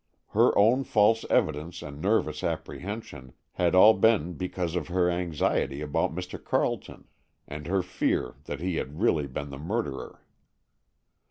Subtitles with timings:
[0.29, 6.15] Her own false evidence and nervous apprehension had all been because of her anxiety about
[6.15, 6.43] Mr.
[6.43, 7.05] Carleton,
[7.47, 10.23] and her fear that he had really been the murderer.